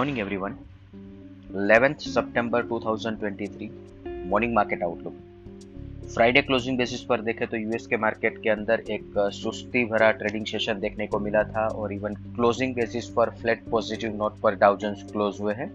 [0.00, 0.54] morning, everyone.
[1.66, 3.68] 11th सितंबर 2023
[4.26, 5.14] morning market outlook
[6.14, 10.46] Friday closing basis पर देखें तो यूएस के मार्केट के अंदर एक सुस्ती भरा ट्रेडिंग
[10.46, 15.02] सेशन देखने को मिला था और इवन क्लोजिंग बेसिस पर फ्लैट पॉजिटिव नोट पर डाउजन्स
[15.02, 15.68] क्लोज हुए हैं।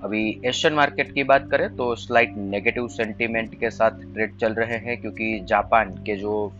[0.00, 4.76] अभी एशियन मार्केट की बात करें तो स्लाइट नेगेटिव सेंटीमेंट के साथ ट्रेड चल रहे
[4.76, 6.52] हैं क्योंकि जापान के जो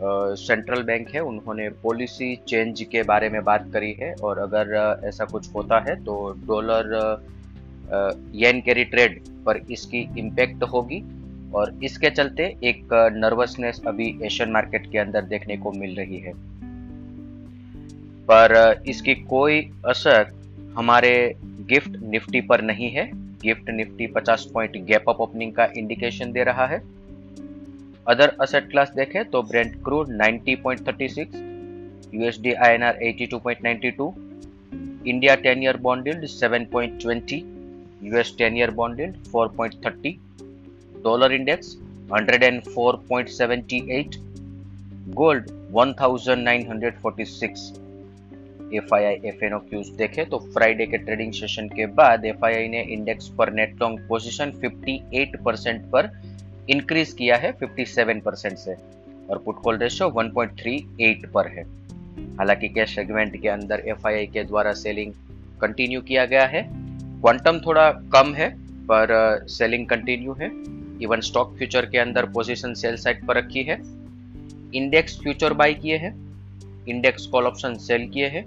[0.00, 5.24] सेंट्रल बैंक है, उन्होंने पॉलिसी चेंज के बारे में बात करी है, और अगर ऐसा
[5.24, 6.14] कुछ होता है तो
[6.46, 6.94] डॉलर
[8.34, 11.02] येन कैरी ट्रेड पर इसकी इम्पेक्ट होगी,
[11.54, 16.32] और इसके चलते एक नर्वसनेस अभी एशियन मार्केट के अंदर देखने को मिल रही है।
[18.28, 20.32] पर इसकी कोई असर
[20.76, 21.14] हमारे
[21.68, 23.10] गिफ्ट निफ्टी पर नहीं है।
[23.42, 26.78] Gift Nifty 50 point gap up opening का इंडिकेशन दे रहा है।
[28.06, 31.34] अदर असेट क्लास देखें तो Brent crude 90.36
[32.14, 34.10] USD INR 82.92
[35.06, 37.40] India 10 year bond yield 7.20
[38.02, 40.14] US 10 year bond yield 4.30
[41.04, 41.76] dollar index
[42.12, 44.16] 104.78
[45.16, 47.66] gold 1946
[48.74, 52.44] F I I F N cues देखे तो Friday के trading session के बाद एफ़
[52.46, 56.08] आई आई ने इंडेक्स पर नेट लॉन्ग पोजीशन 58 परसेंट पर
[56.70, 58.74] increase किया है 57 परसेंट से
[59.30, 61.62] और पुट कॉल रेशियो 1.38 पर है।
[62.36, 65.12] हालाँकि कैश सेगमेंट के अंदर एफआईआई के द्वारा सेलिंग
[65.60, 66.68] कंटिन्यू किया गया है।
[67.20, 70.50] क्वांटम थोड़ा कम है पर सेलिंग uh, कंटिन्यू है।
[71.02, 73.80] इवन स्टॉक फ्यूचर के अंदर पोजीशन सेल साइड पर रखी है।
[74.74, 76.14] इंडेक्स फ्यूचर बाय किए हैं।
[76.88, 78.44] इंडेक्स कॉल ऑप्शन सेल किए हैं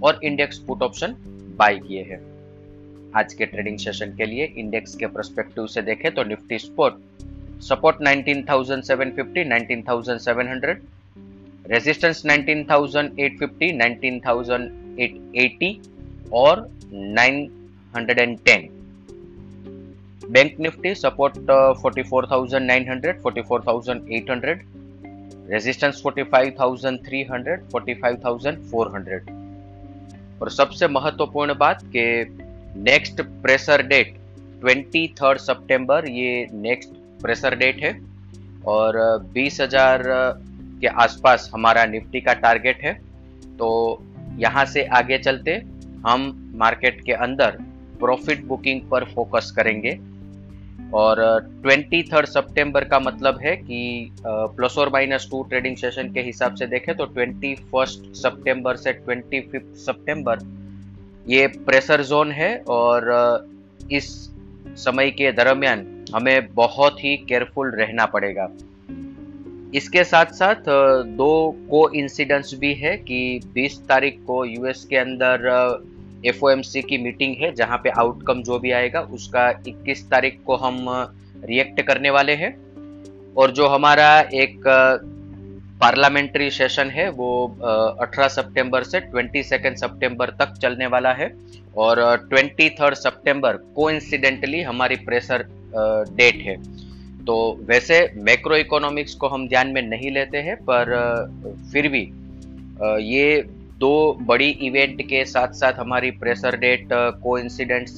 [0.00, 1.14] और इंडेक्स पुट ऑप्शन
[1.58, 2.20] बाय किए हैं।
[3.16, 6.94] आज के ट्रेडिंग सेशन के लिए इंडेक्स के प्रस्पेक्टिव से देखें तो निफ्टी स्पोर्ट
[7.68, 10.72] support 19750 19700
[11.72, 15.70] resistance 19850 19880
[16.42, 16.54] और
[17.18, 18.68] 910
[20.34, 21.34] बैंक निफ्टी सपोर्ट
[21.82, 24.54] 44900 44800
[25.50, 29.20] रेजिस्टेंस 45300 45400
[30.40, 32.04] और सबसे महत्वपूर्ण बात कि
[32.90, 34.08] next pressure date
[34.60, 35.38] twenty third
[36.08, 37.92] ये नेक्स्ट प्रेशर डेट है
[38.68, 38.98] और
[39.34, 40.02] बीस हज़ार
[40.80, 42.92] के आसपास हमारा निफ्टी का टारगेट है।
[43.58, 43.68] तो
[44.38, 45.54] यहाँ से आगे चलते
[46.06, 47.58] हम मार्केट के अंदर
[48.00, 49.98] प्रॉफिट बुकिंग पर फोकस करेंगे।
[50.94, 51.16] और
[51.62, 56.54] ट्वेंटी थर्ड सितंबर का मतलब है कि प्लस और माइनस टू ट्रेडिंग सेशन के हिसाब
[56.54, 60.38] से देखें तो ट्वेंटी फ़र्स्ट सितंबर से ट्वेंटी फिफ्थ सितंबर
[61.26, 63.08] ये प्रेशर जोन है और
[63.92, 64.10] इस
[64.76, 65.84] समय के दरमियान
[66.14, 68.48] हमें बहुत ही केयरफुल रहना पड़ेगा।
[69.74, 70.54] इसके साथ साथ
[71.04, 75.48] दो को इंसिडेंट्स भी है कि 20 तारीख को यूएस के अंदर
[76.26, 80.86] एफओएमसी की मीटिंग है, जहाँ पे आउटकम जो भी आएगा, उसका 21 तारीख को हम
[81.44, 82.72] रिएक्ट करने वाले हैं।
[83.34, 84.60] और जो हमारा एक
[85.80, 87.56] पार्लियामेंट्री सेशन है, वो
[88.00, 91.32] 18 सितंबर से 22 सितंबर तक चलने वाला है।
[91.76, 93.88] और ट्वेंटी थर्ड सितंबर को
[94.68, 96.56] हमारी प्रेशर डेट है।
[97.24, 100.94] तो वैसे मैक्रो इकोनॉमिक्स को हम ध्यान में नहीं लेते हैं, पर
[101.72, 102.00] फिर भी
[103.06, 103.42] ये
[103.78, 107.36] दो बड़ी इवेंट के साथ साथ हमारी प्रेशर डेट को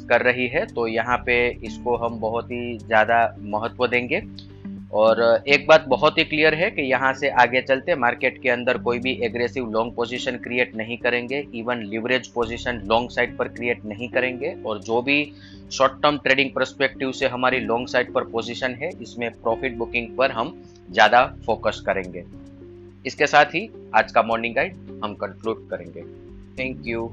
[0.08, 1.36] कर रही है तो यहाँ पे
[1.66, 4.22] इसको हम बहुत ही ज़्यादा महत्व देंगे।
[4.92, 8.78] और एक बात बहुत ही क्लियर है कि यहाँ से आगे चलते मार्केट के अंदर
[8.78, 13.84] कोई भी एग्रेसिव लॉन्ग पोजीशन क्रिएट नहीं करेंगे, even leverage position long side पर क्रिएट
[13.84, 15.20] नहीं करेंगे, और जो भी
[15.70, 20.30] शॉर्ट टर्म ट्रेडिंग परस्पेक्टिव से हमारी लॉन्ग साइड पर पोजिशन है, इसमें प्रॉफिट बुकिंग पर
[20.30, 20.54] हम
[20.90, 22.24] ज़्यादा फोकस करेंगे।
[23.06, 26.02] इसके साथ ही आज का मॉर्निंग गाइड हम कंक्लूड करेंगे।
[26.58, 27.12] Thank you